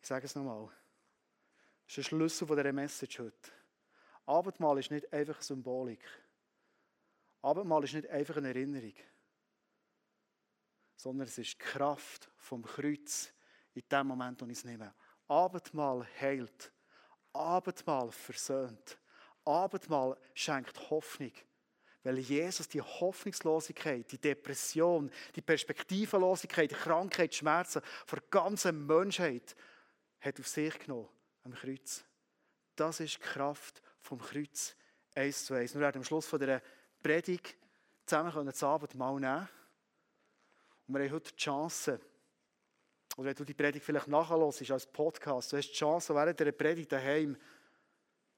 [0.00, 0.66] Ich sage es nochmal.
[0.66, 3.50] Das ist der Schlüssel von dieser Message heute.
[4.26, 6.02] Abendmahl ist nicht einfach Symbolik.
[7.42, 8.94] Abendmahl ist nicht einfach eine Erinnerung,
[10.96, 13.32] sondern es ist die Kraft vom Kreuz
[13.74, 14.94] in dem Moment, wo ich es nehme.
[15.26, 16.72] Abendmahl heilt.
[17.32, 18.98] Abendmahl versöhnt.
[19.44, 21.32] Abendmahl schenkt Hoffnung.
[22.04, 29.54] Weil Jesus die Hoffnungslosigkeit, die Depression, die Perspektivenlosigkeit, die Krankheit, die Schmerzen der ganzen Menschheit
[30.20, 31.08] hat auf sich genommen
[31.44, 32.04] am Kreuz.
[32.74, 34.74] Das ist die Kraft vom Kreuz
[35.14, 35.74] eins zu eins.
[35.74, 36.62] Wir werden am Schluss von dieser
[37.02, 37.56] Predigt
[38.06, 39.48] zusammen das Abendmahl nehmen.
[40.86, 42.00] Und wir haben heute die Chance,
[43.16, 46.52] oder wenn du die Predigt vielleicht nachhörst als Podcast, du hast die Chance, während der
[46.52, 47.36] Predigt daheim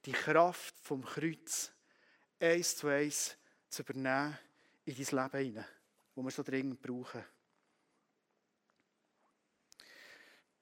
[0.05, 1.71] die Kraft vom Kreuz
[2.39, 3.37] eins zu eins
[3.75, 4.37] zu übernehmen
[4.85, 5.65] in dein Leben hinein,
[6.15, 7.23] wo wir so dringend brauchen.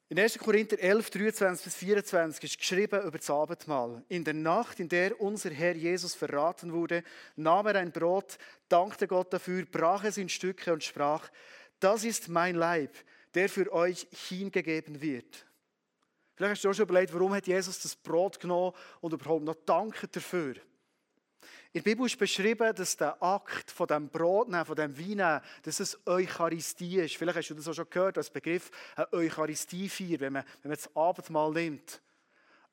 [0.10, 0.38] In 1.
[0.38, 4.04] Korinther 11, 23 bis 24 ist geschrieben über das Abendmahl.
[4.10, 7.04] In der Nacht, in der unser Herr Jesus verraten wurde,
[7.36, 8.38] nahm er ein Brot,
[8.70, 11.30] dankte Gott dafür, brach es in Stücke und sprach,
[11.80, 12.96] das ist mein Leib,
[13.34, 15.48] der für euch hingegeben wird.
[16.36, 19.56] Vielleicht hast du auch schon überlegt, warum hat Jesus das Brot genommen und überhaupt noch
[19.66, 20.56] dankt dafür.
[21.76, 25.42] In der Bibel ist beschrieben, dass der Akt von dem Brot nehmen, von dem Wein
[25.64, 27.18] dass es Eucharistie ist.
[27.18, 30.78] Vielleicht hast du das auch schon gehört als Begriff, eine Eucharistiefeier, wenn man, wenn man
[30.78, 32.00] das Abendmahl nimmt.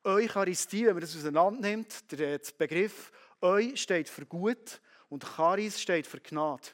[0.03, 3.11] Eucharistie, wenn man das auseinander nimmt, der Begriff
[3.41, 6.69] Eu steht für gut und Charis steht für Gnade.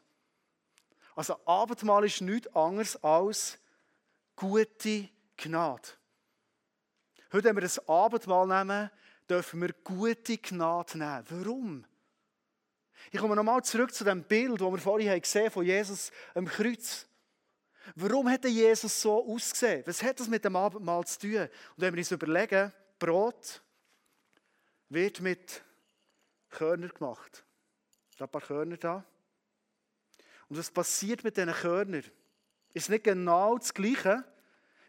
[1.16, 3.58] Also Abendmahl ist nichts anderes als
[4.36, 5.88] gute Gnade.
[7.32, 8.92] Heute, wenn wir das Abendmahl nehmen,
[9.30, 11.24] dürfen wir gute Gnade nehmen.
[11.30, 11.86] Warum?
[13.12, 16.46] Ich komme nochmal zurück zu dem Bild, das wir vorhin gesehen haben von Jesus am
[16.46, 17.08] Kreuz.
[17.96, 19.84] Warum hat Jesus so ausgesehen?
[19.86, 21.42] Was hat das mit dem Abendmahl zu tun?
[21.42, 23.62] Und wenn wir uns überlegen, Brot
[24.90, 25.64] wird mit
[26.50, 27.46] Körnern gemacht.
[28.18, 29.06] Da ein paar Körner da.
[30.50, 32.04] Und was passiert mit diesen Körnern?
[32.74, 34.24] Ist nicht genau das Gleiche,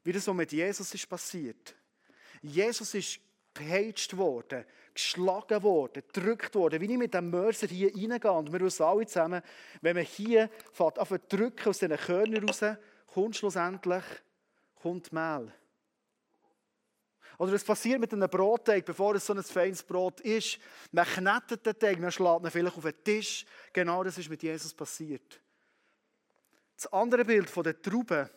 [0.05, 1.77] wie das, was mit Jesus ist passiert.
[2.43, 3.21] Jesus ist
[3.55, 4.65] gepaged worden,
[4.99, 6.81] geschlagen worden, gedrückt worden.
[6.81, 9.43] Wie ich mit dem Mörser hier reingehe, und wir wissen alle zusammen,
[9.81, 12.61] wenn man hier fährt, auf drücken aus diesen Körnern raus,
[13.07, 14.05] kommt schlussendlich
[14.81, 15.53] kommt Mehl.
[17.39, 20.59] Oder was passiert mit einem Brotteig, bevor es so ein feines Brot ist?
[20.91, 23.47] Man knetet den Teig, man schlägt ihn vielleicht auf den Tisch.
[23.73, 25.41] Genau das ist mit Jesus passiert.
[26.75, 28.29] Das andere Bild von den Trauben.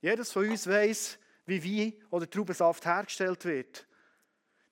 [0.00, 3.86] Jedes von uns weiß, wie Wein oder Traubensaft hergestellt wird.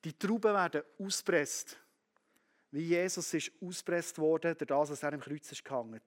[0.04, 1.76] Die Trauben werden auspresst.
[2.70, 6.00] Wie Jesus ist auspresst worden, durch das, was er im Kreuz ist gehangen.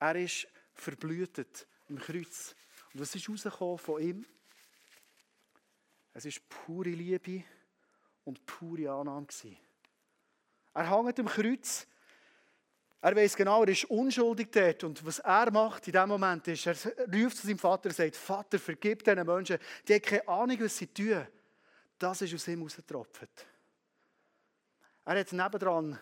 [0.00, 2.54] Er ist verblühtet im Kreuz.
[2.92, 4.26] Und was ist rausgekommen von ihm?
[6.14, 7.44] Es ist pure Liebe
[8.24, 9.26] und pure Annahme.
[10.72, 11.86] Er hängt im Kreuz.
[13.00, 14.84] Er weiß genau, er ist unschuldig dort.
[14.84, 16.76] Und was er macht in dem Moment ist, er
[17.12, 20.78] ruft zu seinem Vater und sagt, Vater, vergib diesen Menschen, die haben keine Ahnung, was
[20.78, 21.26] sie tun
[22.04, 23.46] das ist aus ihm rausgetropft.
[25.06, 25.98] Er hat nebendran, in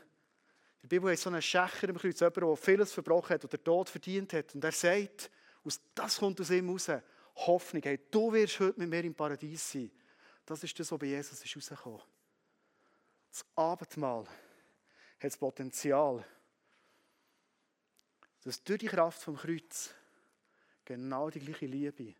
[0.82, 3.88] der Bibel hat so einen Schächer im Kreuz, jemand, der vieles verbrochen hat oder Tod
[3.88, 4.52] verdient hat.
[4.54, 5.30] Und er sagt,
[5.94, 6.90] das kommt aus ihm raus,
[7.36, 9.90] Hoffnung, hey, du wirst heute mit mir im Paradies sein.
[10.44, 12.02] Das ist das, was bei Jesus ist rausgekommen.
[13.30, 14.28] Das Abendmahl hat
[15.22, 16.24] das Potenzial,
[18.42, 19.94] dass durch die Kraft vom Kreuz
[20.84, 22.14] genau die gleiche Liebe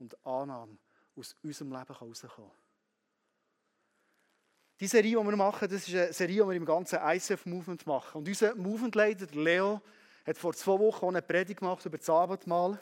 [0.00, 0.76] und Annahme
[1.14, 2.67] aus unserem Leben herauskommen kann.
[4.80, 8.18] Die Serie, die wir machen, das ist eine Serie, die wir im ganzen ICF-Movement machen.
[8.18, 9.80] Und unser Movement-Leiter, Leo,
[10.24, 12.80] hat vor zwei Wochen eine Predigt gemacht über das Abendmahl.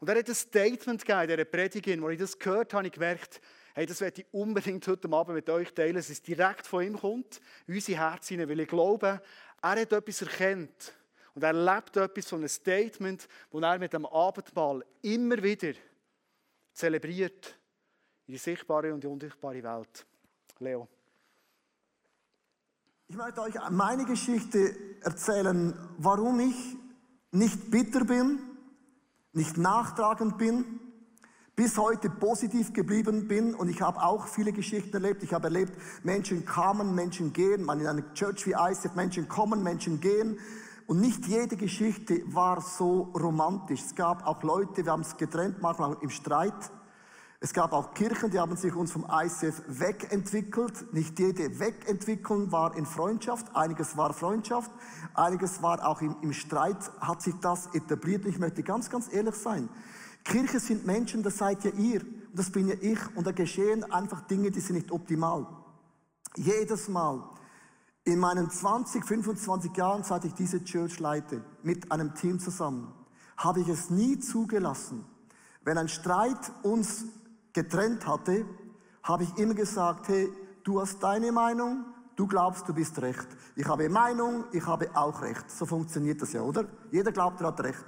[0.00, 2.92] Und er hat ein Statement gegeben dieser Predigt, wo ich das gehört habe, habe ich
[2.94, 3.40] gemerkt,
[3.74, 7.40] hey, das werde ich unbedingt heute Abend mit euch teilen, es direkt von ihm kommt,
[7.68, 9.22] in unsere Herzen weil ich glaube,
[9.62, 10.94] er hat etwas erkannt.
[11.34, 15.74] Und er lebt etwas von einem Statement, das er mit dem Abendmahl immer wieder
[16.72, 17.56] zelebriert
[18.26, 20.06] in die sichtbare und die unsichtbare Welt.
[20.58, 20.88] Leo.
[23.14, 26.76] Ich möchte euch meine Geschichte erzählen, warum ich
[27.30, 28.40] nicht bitter bin,
[29.32, 30.80] nicht nachtragend bin,
[31.54, 35.22] bis heute positiv geblieben bin und ich habe auch viele Geschichten erlebt.
[35.22, 39.62] Ich habe erlebt, Menschen kamen, Menschen gehen, man in einer Church wie ICF, Menschen kommen,
[39.62, 40.40] Menschen gehen.
[40.88, 43.80] Und nicht jede Geschichte war so romantisch.
[43.80, 46.52] Es gab auch Leute, wir haben es getrennt, manchmal im Streit.
[47.44, 50.94] Es gab auch Kirchen, die haben sich uns vom ICF wegentwickelt.
[50.94, 53.54] Nicht jede Wegentwicklung war in Freundschaft.
[53.54, 54.70] Einiges war Freundschaft.
[55.12, 58.24] Einiges war auch im, im Streit, hat sich das etabliert.
[58.24, 59.68] Ich möchte ganz, ganz ehrlich sein.
[60.24, 62.00] Kirche sind Menschen, das seid ja ihr.
[62.00, 62.98] Und das bin ja ich.
[63.14, 65.46] Und da geschehen einfach Dinge, die sind nicht optimal.
[66.36, 67.28] Jedes Mal,
[68.04, 72.90] In meinen 20, 25 Jahren, seit ich diese Church leite, mit einem Team zusammen,
[73.36, 75.04] habe ich es nie zugelassen.
[75.62, 77.04] Wenn ein Streit uns
[77.54, 78.44] getrennt hatte,
[79.02, 80.30] habe ich immer gesagt, hey,
[80.64, 81.84] du hast deine Meinung,
[82.16, 83.26] du glaubst, du bist recht.
[83.56, 85.50] Ich habe Meinung, ich habe auch recht.
[85.50, 86.66] So funktioniert das ja, oder?
[86.90, 87.84] Jeder glaubt, er hat recht.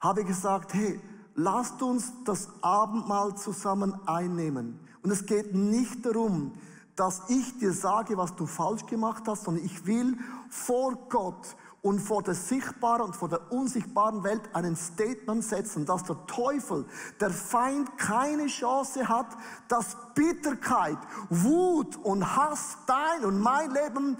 [0.00, 1.00] Habe gesagt, hey,
[1.34, 4.80] lasst uns das Abendmahl zusammen einnehmen.
[5.02, 6.52] Und es geht nicht darum,
[6.96, 10.16] dass ich dir sage, was du falsch gemacht hast, sondern ich will
[10.48, 16.04] vor Gott und vor der sichtbaren und vor der unsichtbaren Welt einen Statement setzen, dass
[16.04, 16.84] der Teufel,
[17.20, 19.28] der Feind keine Chance hat,
[19.68, 20.98] dass Bitterkeit,
[21.30, 24.16] Wut und Hass dein und mein Leben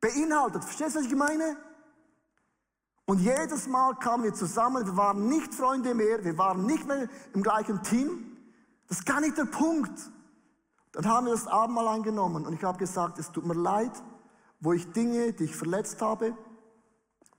[0.00, 0.64] beinhaltet.
[0.64, 1.56] Verstehst du, was ich meine?
[3.04, 7.08] Und jedes Mal kamen wir zusammen, wir waren nicht Freunde mehr, wir waren nicht mehr
[7.34, 8.38] im gleichen Team.
[8.88, 9.92] Das ist gar nicht der Punkt.
[10.92, 13.92] Dann haben wir das Abendmahl eingenommen und ich habe gesagt, es tut mir leid,
[14.60, 16.36] wo ich Dinge, die ich verletzt habe,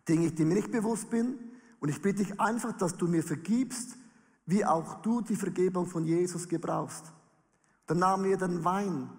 [0.07, 1.37] Dinge, die mir nicht bewusst bin.
[1.79, 3.97] Und ich bitte dich einfach, dass du mir vergibst,
[4.45, 7.11] wie auch du die Vergebung von Jesus gebrauchst.
[7.87, 9.09] Dann nahmen wir den Wein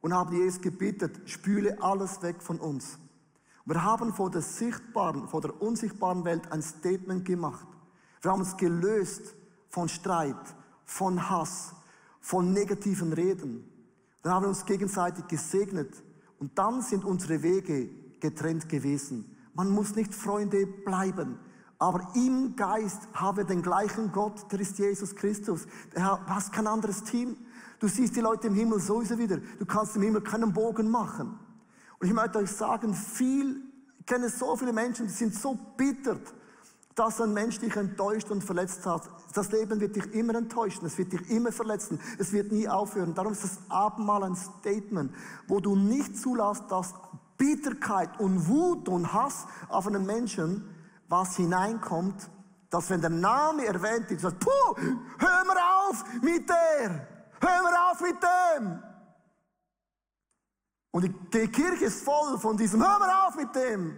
[0.00, 2.98] und haben Jesus gebeten, spüle alles weg von uns.
[3.64, 7.66] Wir haben vor der sichtbaren, vor der unsichtbaren Welt ein Statement gemacht.
[8.20, 9.34] Wir haben uns gelöst
[9.68, 11.74] von Streit, von Hass,
[12.20, 13.64] von negativen Reden.
[14.22, 16.02] Dann haben wir uns gegenseitig gesegnet
[16.38, 17.88] und dann sind unsere Wege
[18.20, 19.31] getrennt gewesen.
[19.54, 21.38] Man muss nicht Freunde bleiben.
[21.78, 25.66] Aber im Geist haben wir den gleichen Gott, der ist Jesus Christus.
[25.96, 27.36] Der hat kein anderes Team.
[27.80, 29.38] Du siehst die Leute im Himmel sowieso wieder.
[29.58, 31.38] Du kannst im Himmel keinen Bogen machen.
[31.98, 33.62] Und ich möchte euch sagen, viel,
[33.98, 36.34] ich kenne so viele Menschen, die sind so bittert,
[36.94, 39.08] dass ein Mensch dich enttäuscht und verletzt hat.
[39.34, 43.14] Das Leben wird dich immer enttäuschen, es wird dich immer verletzen, es wird nie aufhören.
[43.14, 45.12] Darum ist das Abendmahl ein Statement,
[45.48, 46.94] wo du nicht zulässt, dass
[47.36, 50.68] Bitterkeit und Wut und Hass auf einen Menschen
[51.08, 52.30] was hineinkommt,
[52.70, 54.76] dass wenn der Name erwähnt wird, sagt, puh,
[55.18, 57.06] hör mal auf mit der,
[57.40, 58.82] hör mal auf mit dem.
[60.90, 63.96] Und die Kirche ist voll von diesem, hör mal auf mit dem,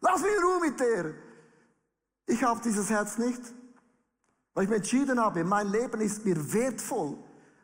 [0.00, 1.14] lass mich in Ruhe mit der.
[2.26, 3.40] Ich habe dieses Herz nicht,
[4.54, 7.16] weil ich mir entschieden habe, mein Leben ist mir wertvoll,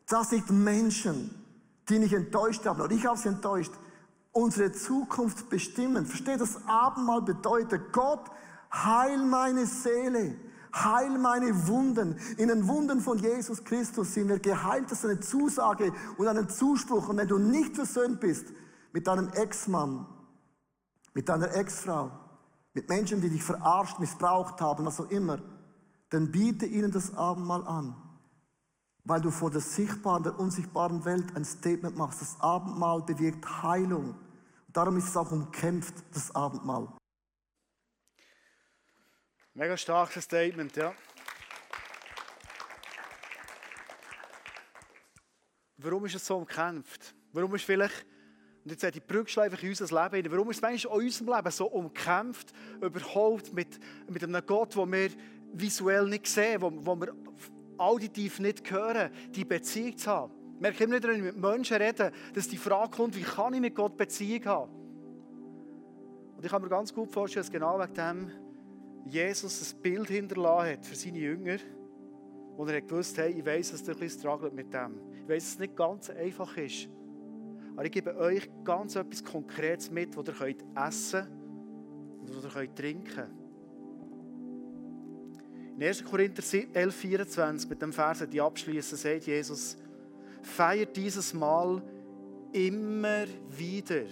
[0.07, 1.44] dass ich Menschen,
[1.88, 3.72] die mich enttäuscht haben, oder ich habe sie enttäuscht,
[4.33, 6.07] unsere Zukunft bestimmen.
[6.07, 8.31] Versteht das Abendmahl bedeutet, Gott,
[8.73, 10.37] heil meine Seele,
[10.75, 12.16] heil meine Wunden.
[12.37, 14.90] In den Wunden von Jesus Christus sind wir geheilt.
[14.90, 17.09] Das ist eine Zusage und einen Zuspruch.
[17.09, 18.47] Und wenn du nicht versöhnt bist
[18.93, 20.07] mit deinem Ex-Mann,
[21.14, 22.11] mit deiner Ex-Frau,
[22.73, 25.40] mit Menschen, die dich verarscht, missbraucht haben, was auch immer,
[26.11, 27.97] dann biete ihnen das Abendmahl an.
[29.11, 32.20] Weil du vor der sichtbaren, der unsichtbaren Welt ein Statement machst.
[32.20, 34.14] Das Abendmahl bewirkt Heilung.
[34.68, 36.87] Darum ist es auch umkämpft, das Abendmahl.
[39.53, 40.94] Mega starkes Statement, ja.
[45.77, 47.12] Warum ist es so umkämpft?
[47.33, 48.07] Warum ist vielleicht,
[48.62, 51.35] und jetzt die Brücke einfach in unser Leben hinein, warum ist es manchmal in unserem
[51.35, 55.11] Leben so umkämpft, überhaupt mit, mit einem Gott, den wir
[55.53, 57.12] visuell nicht sehen, wo, wo wir
[57.81, 60.33] auditiv nicht hören, die Beziehung zu haben.
[60.55, 63.61] Ich merke immer wenn ich mit Menschen rede, dass die Frage kommt, wie kann ich
[63.61, 64.71] mit Gott Beziehung haben?
[66.37, 68.31] Und ich kann mir ganz gut vorstellen, dass genau wegen dem
[69.07, 71.57] Jesus ein Bild hinterlassen hat für seine Jünger,
[72.57, 75.01] wo er gewusst hat, ich weiß, dass ihr ein bisschen mit dem.
[75.23, 76.88] Ich weiß, dass es nicht ganz einfach ist.
[77.75, 81.27] Aber ich gebe euch ganz etwas Konkretes mit, das ihr könnt essen
[82.21, 83.50] und was ihr könnt trinken könnt.
[85.81, 86.05] In 1.
[86.05, 86.43] Korinther
[86.75, 89.79] 11, 24, mit dem Vers, die abschließen, sagt Jesus,
[90.43, 91.83] feiert dieses Mal
[92.53, 94.03] immer wieder.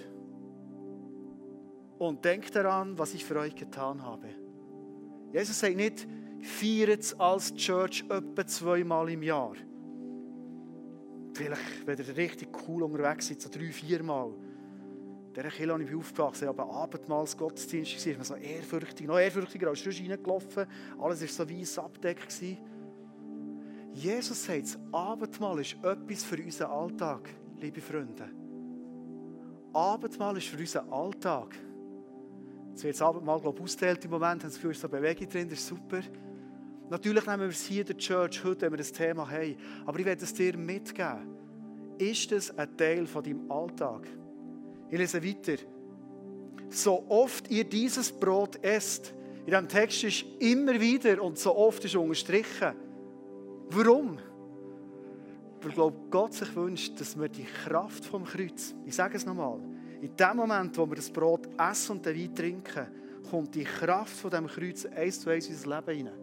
[1.98, 4.28] Und denkt daran, was ich für euch getan habe.
[5.30, 6.08] Jesus sagt nicht,
[6.40, 9.52] feiert es als Church etwa zweimal im Jahr.
[11.34, 14.32] Vielleicht, wenn ihr richtig cool unterwegs seid, so drei, viermal.
[15.34, 20.00] Dieser Kirche habe ich aufgewachsen, aber Abendmahlsgottesdienst war, man so ehrfürchtig, noch ehrfürchtiger als sonst
[20.00, 20.66] reingelaufen.
[20.98, 22.42] Alles war so weiss abgedeckt.
[23.92, 28.28] Jesus sagt, das Abendmahl ist etwas für unseren Alltag, liebe Freunde.
[29.72, 31.54] Abendmahl ist für unseren Alltag.
[32.70, 35.48] Jetzt wird das Abendmahl, glaube ich, ausgeteilt im Moment, haben das Gefühl, so Bewegung drin,
[35.48, 36.00] das ist super.
[36.90, 39.56] Natürlich nehmen wir es hier in der Church heute, wenn wir das Thema haben.
[39.84, 41.36] Aber ich werde es dir mitgeben.
[41.98, 44.06] Ist es ein Teil von deinem Alltag?
[44.90, 45.62] Ich lese weiter.
[46.70, 51.84] So oft ihr dieses Brot esst, in diesem Text ist immer wieder und so oft
[51.84, 52.74] ist unterstrichen.
[53.70, 54.18] Warum?
[55.60, 59.58] Weil glaube, Gott sich wünscht, dass wir die Kraft vom Kreuz, ich sage es nochmal,
[60.00, 62.86] In dem Moment, wo wir das Brot essen und den Wein trinken,
[63.30, 66.18] kommt die Kraft von dem Kreuz eins zu eins in unser Leben hinein.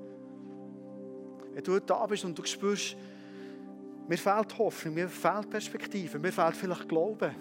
[1.54, 2.96] Wenn du da bist und du spürst,
[4.08, 7.36] mir fehlt Hoffnung, mir fehlt Perspektive, mir fehlt vielleicht Glauben.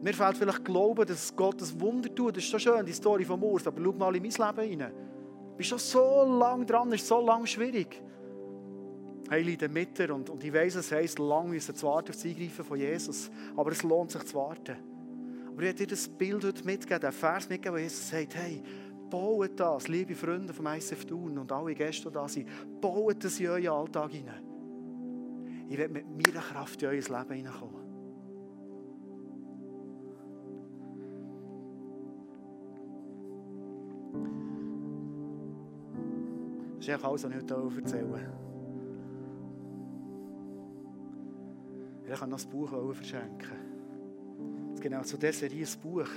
[0.00, 2.36] Mir fehlt vielleicht Glauben, dass Gott das Wunder tut.
[2.36, 4.92] Das ist so schön, die Story von Urs, aber schau mal in mein Leben hinein.
[4.92, 8.00] Du bist schon so lange dran, ist so lange schwierig.
[9.28, 12.24] Hey, leide mit und, und ich weiss, es heisst, lange müssen zu warten auf das
[12.24, 13.30] Eingreifen von Jesus.
[13.56, 14.76] Aber es lohnt sich zu warten.
[15.48, 18.62] Aber ich werde dir das Bild heute mitgeben, den Vers mitgeben, wo Jesus sagt, hey,
[19.10, 22.48] baut das, liebe Freunde vom ICF Thun und alle Gäste, die da sind,
[22.80, 24.42] baut das in euren Alltag hinein.
[25.68, 27.77] Ich werde mit meiner Kraft in euer Leben hineinkommen.
[36.88, 38.32] Ist alles, was ich heute erzählen.
[42.10, 43.52] Ich kann noch ein Buch verschenken.
[44.74, 46.08] Es auch zu dieser Serie ein Buch.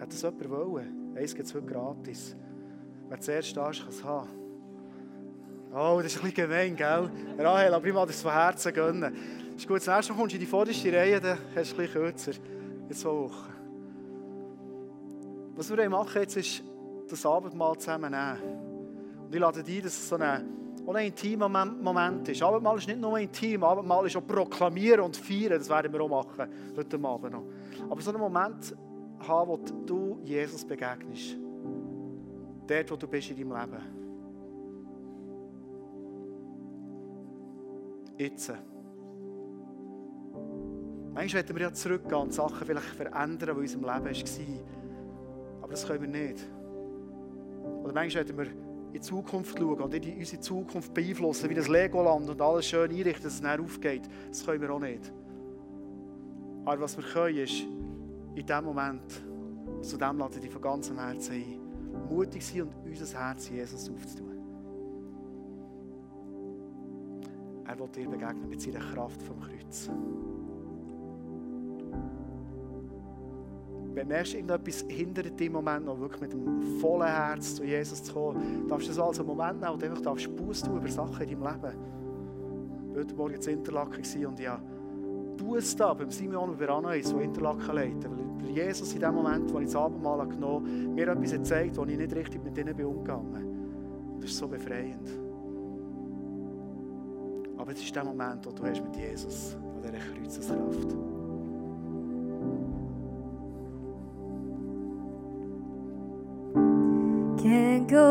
[0.00, 1.14] Hat das jemand wollen?
[1.14, 2.34] Eins gibt es heute gratis.
[3.10, 4.28] Wer zuerst da ist, kann es haben.
[5.74, 7.10] Oh, das ist ein bisschen gemein, gell?
[7.38, 9.14] Rahel, aber ich will das von Herzen gönnen.
[9.54, 11.82] Ist gut, das nächste Mal kommst du in die vorderste Reihe, dann hast du ein
[11.82, 12.32] bisschen kürzer.
[12.88, 13.52] In zwei Wochen.
[15.56, 16.62] Was wir machen jetzt ist,
[17.06, 18.69] das Abendmahl zusammen nehmen.
[19.30, 20.48] Und ich lade dich ein, dass es so ein,
[20.88, 22.42] ein intimer Moment ist.
[22.42, 25.58] Abendmahl ist nicht nur intim, Abendmahl ist auch proklamieren und feiern.
[25.58, 27.44] Das werden wir auch machen, heute Abend noch.
[27.88, 28.76] Aber so einen Moment
[29.20, 31.36] haben, wo du Jesus begegnest.
[32.66, 34.00] Dort, wo du bist in deinem Leben.
[38.20, 38.52] jetzt.
[41.14, 44.60] Manchmal wollen wir ja zurückgehen und Sachen vielleicht verändern, die in unserem Leben waren.
[45.62, 46.46] Aber das können wir nicht.
[47.82, 51.68] Oder manchmal wollen wir in die Zukunft schauen und in unsere Zukunft beeinflussen, wie das
[51.68, 54.02] Legoland und alles schön einrichten, dass es näher aufgeht.
[54.28, 55.12] Das können wir auch nicht.
[56.64, 57.62] Aber was wir können, ist,
[58.34, 59.22] in dem Moment,
[59.80, 61.60] zu dem laden ich von ganzem Herzen ein,
[62.08, 64.30] mutig sein und unser Herz Jesus aufzutun.
[67.64, 69.88] Er will dir begegnen mit seiner Kraft vom Kreuz.
[73.92, 78.02] Wenn du merkst, irgendetwas hindert im Moment noch wirklich mit einem vollen Herz zu Jesus
[78.04, 80.88] zu kommen, darfst du das als einen Moment nehmen und einfach darfst Buß tun über
[80.88, 81.76] Sachen in deinem Leben.
[82.90, 84.60] Ich war heute Morgen in Interlaken und ja,
[85.36, 88.10] Buß da beim Simeon und Beranois, der Interlaken leiten.
[88.40, 91.84] Weil Jesus in dem Moment, wo ich das Abendmahl genommen habe, mir etwas gezeigt, wo
[91.84, 94.20] ich nicht richtig mit ihnen umgegangen bin.
[94.20, 95.08] Das ist so befreiend.
[97.56, 100.88] Aber es ist der Moment, wo du hast mit Jesus an dieser Kreuzeskraft.
[100.92, 101.09] Can't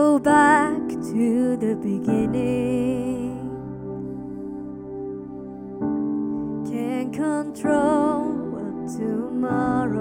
[0.09, 3.37] go back to the beginning.
[6.71, 9.98] Can't control what tomorrow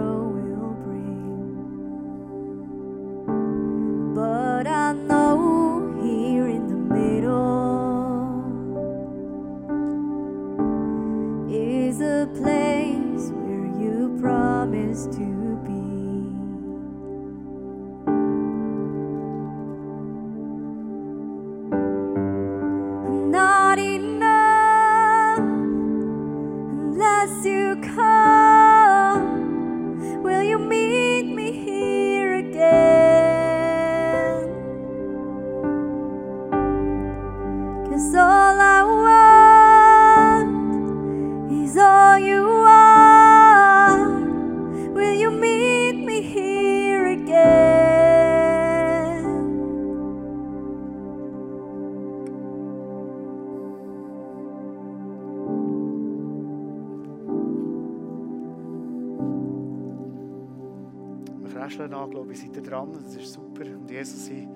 [62.69, 63.65] dran, das ist super.
[63.65, 64.47] Und Jesus, ich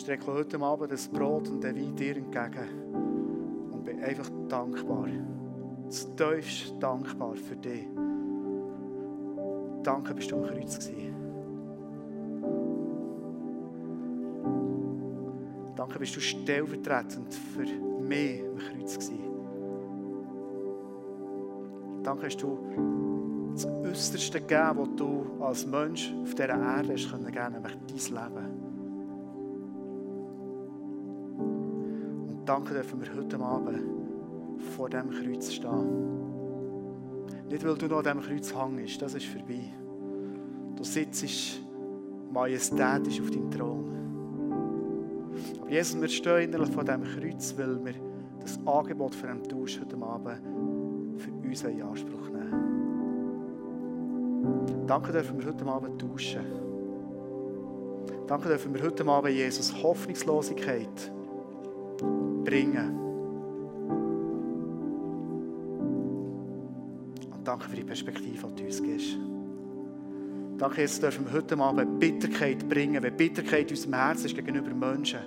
[0.00, 2.68] strecke heute Abend das Brot und den Wein dir entgegen
[3.72, 5.08] und bin einfach dankbar.
[5.88, 7.86] Zutiefst dankbar für dich.
[9.82, 11.14] Danke, bist du am Kreuz gewesen.
[15.74, 17.64] Danke, bist du stellvertretend für
[18.02, 19.24] mich am Kreuz gewesen.
[22.02, 22.58] Danke, hast du
[23.58, 27.96] das Äußerste gegeben, was du als Mensch auf dieser Erde hast können geben, nämlich dein
[28.14, 28.46] Leben.
[32.28, 33.82] Und danke dürfen wir heute Abend
[34.76, 36.18] vor diesem Kreuz stehen.
[37.50, 39.72] Nicht, weil du noch an diesem Kreuz hängst, das ist vorbei.
[40.76, 41.60] Du sitzt
[42.30, 43.84] majestätisch auf deinem Thron.
[45.60, 47.94] Aber Jesus, wir stehen innerlich vor diesem Kreuz, weil wir
[48.40, 50.40] das Angebot von einem Tausch heute Abend
[51.16, 52.77] für uns in Anspruch nehmen.
[54.88, 56.40] Danke dürfen wir heute Abend tauschen.
[58.26, 61.12] Danke dürfen wir heute Abend Jesus Hoffnungslosigkeit
[62.42, 62.98] bringen.
[67.30, 69.18] Und danke für die Perspektive, die du uns gibst.
[70.56, 74.70] Danke, Jesus, dürfen wir heute Abend Bitterkeit bringen, wenn Bitterkeit in unserem Herzen ist gegenüber
[74.70, 75.20] Menschen.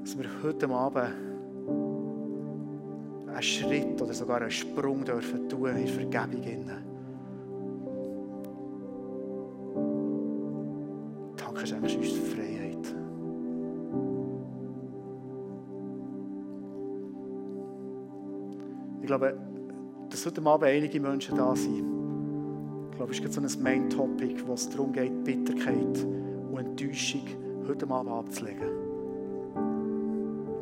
[0.00, 1.12] Dass wir heute Abend
[3.28, 6.42] einen Schritt oder sogar einen Sprung dürfen tun in Vergebung.
[6.42, 6.91] Innen.
[11.88, 12.94] Schenkst uns Freiheit.
[19.00, 19.36] Ich glaube,
[20.08, 21.84] dass heute Abend einige Menschen da sind.
[22.90, 26.06] Ich glaube, es ist so ein Main-Topic, wo es darum geht, Bitterkeit
[26.50, 27.22] und Enttäuschung
[27.66, 28.68] heute Abend abzulegen.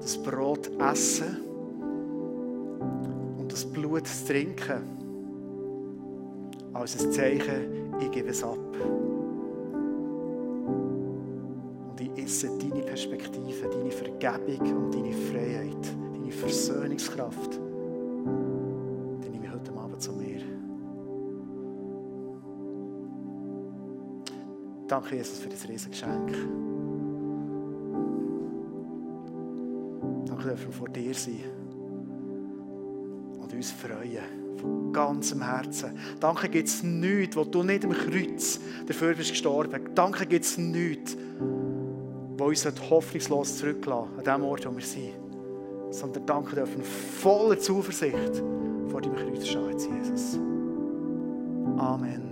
[0.01, 1.37] Das Brot essen
[3.39, 4.83] und das Blut trinken
[6.73, 8.59] als ein Zeichen, ich gebe es ab.
[13.01, 17.55] Perspektive, deine Vergebung und deine Freiheit, deine Versöhnungskraft.
[19.25, 20.43] Die nehme ich heute Abend zu mir.
[24.87, 26.31] Danke, Jesus, für das Riesengeschenk.
[30.27, 31.41] Danke, dürfen wir vor dir sein
[33.41, 34.41] und uns freuen.
[34.59, 35.93] Von ganzem Herzen.
[36.21, 39.95] Danke gibt es nichts, wo du nicht am Kreuz dafür bist gestorben.
[39.95, 41.17] Danke gibt es nichts,
[42.41, 45.15] wo uns hoffnungslos zurücklassen an dem Ort, wo wir sind.
[45.91, 48.43] Sondern danke dürfen voller Zuversicht
[48.89, 50.39] vor deinem Kreuz stehen, Jesus.
[51.77, 52.30] Amen.